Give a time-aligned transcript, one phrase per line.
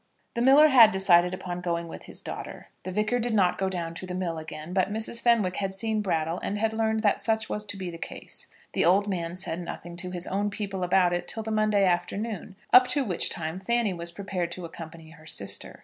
[0.33, 2.69] The miller had decided upon going with his daughter.
[2.81, 5.21] The Vicar did not go down to the mill again; but Mrs.
[5.21, 8.47] Fenwick had seen Brattle, and had learned that such was to be the case.
[8.73, 12.55] The old man said nothing to his own people about it till the Monday afternoon,
[12.73, 15.79] up to which time Fanny was prepared to accompany her sister.